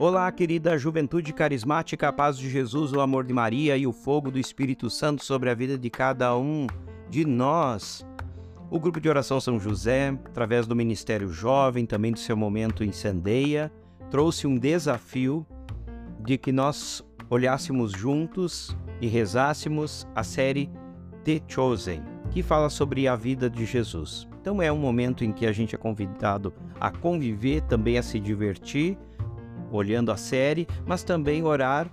Olá, 0.00 0.32
querida 0.32 0.78
juventude 0.78 1.30
carismática, 1.30 2.08
a 2.08 2.12
paz 2.12 2.38
de 2.38 2.48
Jesus, 2.48 2.90
o 2.94 3.02
amor 3.02 3.22
de 3.22 3.34
Maria 3.34 3.76
e 3.76 3.86
o 3.86 3.92
fogo 3.92 4.30
do 4.30 4.38
Espírito 4.38 4.88
Santo 4.88 5.22
sobre 5.22 5.50
a 5.50 5.54
vida 5.54 5.76
de 5.76 5.90
cada 5.90 6.34
um 6.38 6.66
de 7.10 7.26
nós. 7.26 8.02
O 8.70 8.80
grupo 8.80 8.98
de 8.98 9.10
oração 9.10 9.38
São 9.38 9.60
José, 9.60 10.18
através 10.24 10.66
do 10.66 10.74
Ministério 10.74 11.30
Jovem, 11.30 11.84
também 11.84 12.12
do 12.12 12.18
seu 12.18 12.34
momento 12.34 12.82
Incendeia, 12.82 13.70
trouxe 14.10 14.46
um 14.46 14.56
desafio 14.56 15.46
de 16.24 16.38
que 16.38 16.50
nós 16.50 17.04
olhássemos 17.28 17.92
juntos 17.92 18.74
e 19.02 19.06
rezássemos 19.06 20.08
a 20.14 20.22
série 20.22 20.70
The 21.24 21.42
Chosen, 21.46 22.02
que 22.30 22.42
fala 22.42 22.70
sobre 22.70 23.06
a 23.06 23.14
vida 23.14 23.50
de 23.50 23.66
Jesus. 23.66 24.26
Então 24.40 24.62
é 24.62 24.72
um 24.72 24.78
momento 24.78 25.24
em 25.24 25.30
que 25.30 25.44
a 25.44 25.52
gente 25.52 25.74
é 25.74 25.78
convidado 25.78 26.54
a 26.80 26.90
conviver, 26.90 27.60
também 27.64 27.98
a 27.98 28.02
se 28.02 28.18
divertir 28.18 28.96
olhando 29.70 30.10
a 30.12 30.16
série, 30.16 30.66
mas 30.86 31.02
também 31.02 31.42
orar 31.42 31.90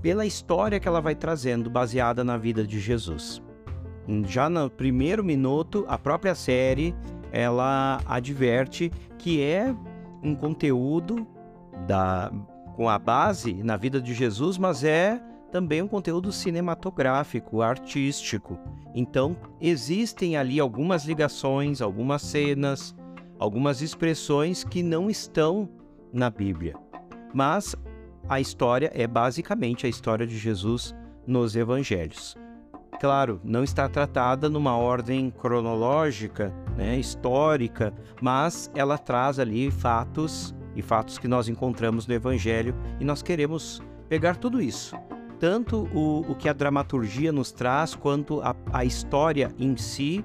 pela 0.00 0.26
história 0.26 0.78
que 0.78 0.86
ela 0.86 1.00
vai 1.00 1.14
trazendo, 1.14 1.68
baseada 1.68 2.22
na 2.22 2.36
vida 2.36 2.66
de 2.66 2.78
Jesus. 2.78 3.42
Já 4.26 4.48
no 4.48 4.70
primeiro 4.70 5.22
minuto, 5.22 5.84
a 5.88 5.98
própria 5.98 6.34
série 6.34 6.94
ela 7.30 8.00
adverte 8.06 8.90
que 9.18 9.42
é 9.42 9.74
um 10.22 10.34
conteúdo 10.34 11.26
da, 11.86 12.32
com 12.74 12.88
a 12.88 12.98
base 12.98 13.52
na 13.62 13.76
vida 13.76 14.00
de 14.00 14.14
Jesus, 14.14 14.56
mas 14.56 14.82
é 14.82 15.20
também 15.50 15.82
um 15.82 15.88
conteúdo 15.88 16.30
cinematográfico, 16.30 17.62
artístico. 17.62 18.58
Então, 18.94 19.36
existem 19.60 20.36
ali 20.36 20.60
algumas 20.60 21.04
ligações, 21.04 21.80
algumas 21.80 22.22
cenas, 22.22 22.94
algumas 23.38 23.80
expressões 23.80 24.64
que 24.64 24.82
não 24.82 25.08
estão 25.08 25.68
na 26.12 26.30
Bíblia. 26.30 26.74
Mas 27.34 27.76
a 28.28 28.40
história 28.40 28.90
é 28.94 29.06
basicamente 29.06 29.86
a 29.86 29.88
história 29.88 30.26
de 30.26 30.36
Jesus 30.36 30.94
nos 31.26 31.56
evangelhos. 31.56 32.36
Claro, 33.00 33.40
não 33.44 33.62
está 33.62 33.88
tratada 33.88 34.48
numa 34.48 34.76
ordem 34.76 35.30
cronológica, 35.30 36.52
né, 36.76 36.98
histórica, 36.98 37.94
mas 38.20 38.70
ela 38.74 38.98
traz 38.98 39.38
ali 39.38 39.70
fatos 39.70 40.54
e 40.74 40.82
fatos 40.82 41.16
que 41.16 41.28
nós 41.28 41.48
encontramos 41.48 42.06
no 42.06 42.14
Evangelho 42.14 42.74
e 42.98 43.04
nós 43.04 43.22
queremos 43.22 43.80
pegar 44.08 44.36
tudo 44.36 44.60
isso, 44.60 44.96
tanto 45.38 45.88
o, 45.94 46.20
o 46.28 46.34
que 46.34 46.48
a 46.48 46.52
dramaturgia 46.52 47.30
nos 47.30 47.52
traz, 47.52 47.94
quanto 47.94 48.40
a, 48.40 48.54
a 48.72 48.84
história 48.84 49.54
em 49.58 49.76
si, 49.76 50.24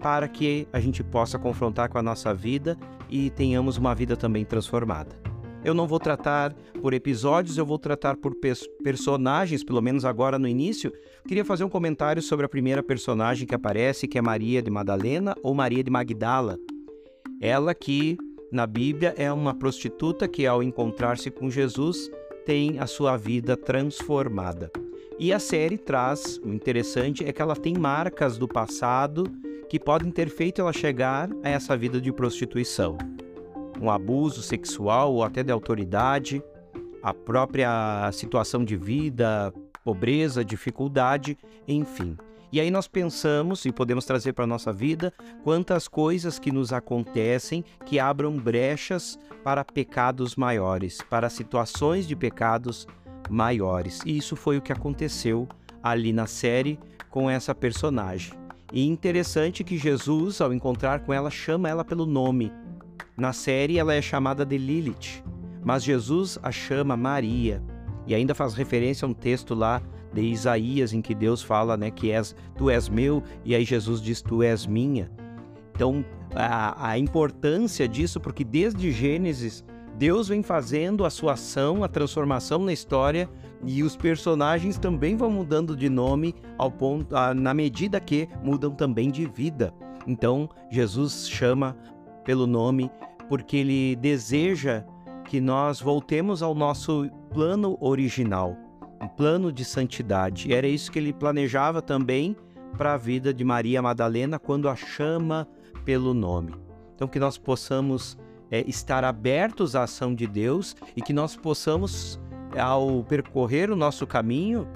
para 0.00 0.28
que 0.28 0.68
a 0.72 0.78
gente 0.78 1.02
possa 1.02 1.38
confrontar 1.38 1.88
com 1.88 1.98
a 1.98 2.02
nossa 2.02 2.32
vida 2.32 2.76
e 3.10 3.30
tenhamos 3.30 3.76
uma 3.76 3.94
vida 3.94 4.16
também 4.16 4.44
transformada. 4.44 5.16
Eu 5.64 5.74
não 5.74 5.86
vou 5.86 5.98
tratar 5.98 6.54
por 6.80 6.94
episódios, 6.94 7.58
eu 7.58 7.66
vou 7.66 7.78
tratar 7.78 8.16
por 8.16 8.36
personagens, 8.84 9.64
pelo 9.64 9.82
menos 9.82 10.04
agora 10.04 10.38
no 10.38 10.46
início. 10.46 10.92
Queria 11.26 11.44
fazer 11.44 11.64
um 11.64 11.68
comentário 11.68 12.22
sobre 12.22 12.46
a 12.46 12.48
primeira 12.48 12.82
personagem 12.82 13.46
que 13.46 13.54
aparece, 13.54 14.06
que 14.06 14.16
é 14.16 14.22
Maria 14.22 14.62
de 14.62 14.70
Madalena 14.70 15.34
ou 15.42 15.54
Maria 15.54 15.82
de 15.82 15.90
Magdala. 15.90 16.56
Ela 17.40 17.74
que 17.74 18.16
na 18.52 18.64
Bíblia 18.64 19.12
é 19.18 19.32
uma 19.32 19.52
prostituta 19.52 20.28
que 20.28 20.46
ao 20.46 20.62
encontrar-se 20.62 21.32
com 21.32 21.50
Jesus 21.50 22.08
tem 22.44 22.78
a 22.78 22.86
sua 22.86 23.16
vida 23.16 23.56
transformada. 23.56 24.70
E 25.18 25.32
a 25.32 25.38
série 25.40 25.76
traz, 25.76 26.38
o 26.44 26.52
interessante 26.52 27.24
é 27.24 27.32
que 27.32 27.42
ela 27.42 27.56
tem 27.56 27.74
marcas 27.74 28.38
do 28.38 28.46
passado 28.46 29.24
que 29.68 29.78
podem 29.78 30.10
ter 30.10 30.28
feito 30.28 30.60
ela 30.60 30.72
chegar 30.72 31.28
a 31.42 31.48
essa 31.48 31.76
vida 31.76 32.00
de 32.00 32.12
prostituição. 32.12 32.96
Um 33.80 33.90
abuso 33.90 34.42
sexual 34.42 35.12
ou 35.12 35.22
até 35.22 35.42
de 35.42 35.52
autoridade, 35.52 36.42
a 37.02 37.12
própria 37.12 38.10
situação 38.12 38.64
de 38.64 38.76
vida, 38.76 39.52
pobreza, 39.84 40.44
dificuldade, 40.44 41.36
enfim. 41.68 42.16
E 42.52 42.60
aí 42.60 42.70
nós 42.70 42.88
pensamos 42.88 43.64
e 43.64 43.72
podemos 43.72 44.04
trazer 44.04 44.32
para 44.32 44.44
a 44.44 44.46
nossa 44.46 44.72
vida 44.72 45.12
quantas 45.42 45.88
coisas 45.88 46.38
que 46.38 46.50
nos 46.50 46.72
acontecem 46.72 47.64
que 47.84 47.98
abram 47.98 48.36
brechas 48.36 49.18
para 49.44 49.64
pecados 49.64 50.36
maiores, 50.36 50.98
para 51.10 51.28
situações 51.28 52.06
de 52.06 52.16
pecados 52.16 52.86
maiores. 53.28 54.00
E 54.06 54.16
isso 54.16 54.36
foi 54.36 54.56
o 54.56 54.62
que 54.62 54.72
aconteceu 54.72 55.48
ali 55.82 56.12
na 56.12 56.26
série 56.26 56.78
com 57.10 57.28
essa 57.28 57.54
personagem. 57.54 58.45
E 58.72 58.86
interessante 58.86 59.62
que 59.62 59.78
Jesus, 59.78 60.40
ao 60.40 60.52
encontrar 60.52 61.00
com 61.00 61.12
ela, 61.12 61.30
chama 61.30 61.68
ela 61.68 61.84
pelo 61.84 62.04
nome. 62.04 62.52
Na 63.16 63.32
série, 63.32 63.78
ela 63.78 63.94
é 63.94 64.02
chamada 64.02 64.44
de 64.44 64.58
Lilith, 64.58 65.22
mas 65.64 65.84
Jesus 65.84 66.38
a 66.42 66.50
chama 66.50 66.96
Maria. 66.96 67.62
E 68.06 68.14
ainda 68.14 68.34
faz 68.34 68.54
referência 68.54 69.06
a 69.06 69.08
um 69.08 69.14
texto 69.14 69.54
lá 69.54 69.80
de 70.12 70.22
Isaías 70.22 70.92
em 70.92 71.00
que 71.00 71.14
Deus 71.14 71.42
fala, 71.42 71.76
né, 71.76 71.90
que 71.90 72.10
és, 72.10 72.34
tu 72.56 72.70
és 72.70 72.88
meu, 72.88 73.22
e 73.44 73.54
aí 73.54 73.64
Jesus 73.64 74.00
diz, 74.00 74.22
tu 74.22 74.42
és 74.42 74.66
minha. 74.66 75.10
Então, 75.74 76.04
a, 76.34 76.90
a 76.90 76.98
importância 76.98 77.86
disso, 77.86 78.20
porque 78.20 78.44
desde 78.44 78.90
Gênesis, 78.90 79.64
Deus 79.98 80.28
vem 80.28 80.42
fazendo 80.42 81.06
a 81.06 81.10
sua 81.10 81.32
ação, 81.32 81.82
a 81.82 81.88
transformação 81.88 82.58
na 82.58 82.72
história, 82.72 83.28
e 83.64 83.82
os 83.82 83.96
personagens 83.96 84.78
também 84.78 85.16
vão 85.16 85.30
mudando 85.30 85.74
de 85.74 85.88
nome 85.88 86.34
ao 86.58 86.70
ponto, 86.70 87.14
na 87.34 87.54
medida 87.54 87.98
que 87.98 88.28
mudam 88.42 88.70
também 88.70 89.10
de 89.10 89.26
vida. 89.26 89.72
Então, 90.06 90.50
Jesus 90.70 91.28
chama 91.28 91.74
pelo 92.24 92.46
nome 92.46 92.90
porque 93.28 93.56
ele 93.56 93.96
deseja 93.96 94.84
que 95.24 95.40
nós 95.40 95.80
voltemos 95.80 96.42
ao 96.42 96.54
nosso 96.54 97.10
plano 97.30 97.78
original, 97.80 98.54
um 99.02 99.08
plano 99.08 99.50
de 99.50 99.64
santidade. 99.64 100.48
E 100.48 100.52
era 100.52 100.66
isso 100.66 100.92
que 100.92 100.98
ele 100.98 101.12
planejava 101.12 101.80
também 101.80 102.36
para 102.76 102.92
a 102.92 102.98
vida 102.98 103.32
de 103.32 103.42
Maria 103.42 103.80
Madalena 103.80 104.38
quando 104.38 104.68
a 104.68 104.76
chama 104.76 105.48
pelo 105.84 106.12
nome. 106.12 106.54
Então, 106.94 107.08
que 107.08 107.18
nós 107.18 107.38
possamos 107.38 108.16
é, 108.50 108.64
estar 108.68 109.04
abertos 109.04 109.74
à 109.74 109.84
ação 109.84 110.14
de 110.14 110.26
Deus 110.26 110.76
e 110.96 111.02
que 111.02 111.12
nós 111.12 111.36
possamos 111.36 112.20
ao 112.58 113.02
percorrer 113.04 113.70
o 113.70 113.76
nosso 113.76 114.06
caminho 114.06 114.66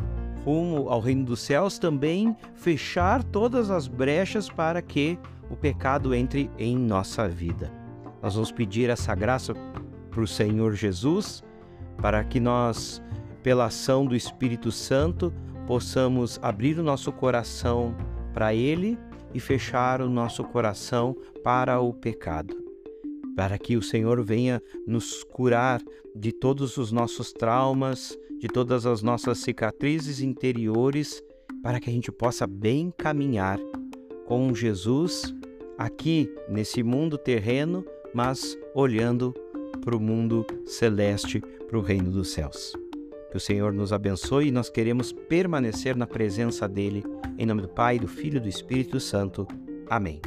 rumo 0.44 0.88
ao 0.88 1.00
reino 1.00 1.24
dos 1.24 1.40
céus, 1.40 1.78
também 1.78 2.36
fechar 2.54 3.22
todas 3.22 3.70
as 3.70 3.86
brechas 3.86 4.48
para 4.48 4.80
que 4.80 5.18
o 5.50 5.56
pecado 5.56 6.14
entre 6.14 6.50
em 6.58 6.76
nossa 6.76 7.28
vida. 7.28 7.70
Nós 8.22 8.34
vamos 8.34 8.52
pedir 8.52 8.88
essa 8.90 9.14
graça 9.14 9.54
para 10.10 10.20
o 10.20 10.26
Senhor 10.26 10.74
Jesus, 10.74 11.42
para 11.98 12.24
que 12.24 12.40
nós, 12.40 13.02
pela 13.42 13.66
ação 13.66 14.06
do 14.06 14.16
Espírito 14.16 14.72
Santo, 14.72 15.32
possamos 15.66 16.38
abrir 16.42 16.78
o 16.78 16.82
nosso 16.82 17.12
coração 17.12 17.94
para 18.32 18.54
Ele 18.54 18.98
e 19.34 19.40
fechar 19.40 20.00
o 20.00 20.08
nosso 20.08 20.42
coração 20.44 21.16
para 21.42 21.80
o 21.80 21.92
pecado 21.92 22.69
para 23.40 23.58
que 23.58 23.74
o 23.74 23.80
Senhor 23.80 24.22
venha 24.22 24.62
nos 24.86 25.24
curar 25.24 25.80
de 26.14 26.30
todos 26.30 26.76
os 26.76 26.92
nossos 26.92 27.32
traumas, 27.32 28.14
de 28.38 28.48
todas 28.48 28.84
as 28.84 29.00
nossas 29.00 29.38
cicatrizes 29.38 30.20
interiores, 30.20 31.22
para 31.62 31.80
que 31.80 31.88
a 31.88 31.92
gente 31.92 32.12
possa 32.12 32.46
bem 32.46 32.92
caminhar 32.98 33.58
com 34.26 34.54
Jesus 34.54 35.34
aqui 35.78 36.30
nesse 36.50 36.82
mundo 36.82 37.16
terreno, 37.16 37.82
mas 38.12 38.58
olhando 38.74 39.34
para 39.82 39.96
o 39.96 40.00
mundo 40.00 40.46
celeste, 40.66 41.40
para 41.66 41.78
o 41.78 41.80
reino 41.80 42.10
dos 42.10 42.32
céus. 42.32 42.76
Que 43.30 43.38
o 43.38 43.40
Senhor 43.40 43.72
nos 43.72 43.90
abençoe 43.90 44.48
e 44.48 44.52
nós 44.52 44.68
queremos 44.68 45.14
permanecer 45.14 45.96
na 45.96 46.06
presença 46.06 46.68
dele. 46.68 47.02
Em 47.38 47.46
nome 47.46 47.62
do 47.62 47.68
Pai, 47.68 47.98
do 47.98 48.06
Filho 48.06 48.36
e 48.36 48.40
do 48.40 48.48
Espírito 48.50 49.00
Santo. 49.00 49.48
Amém. 49.88 50.20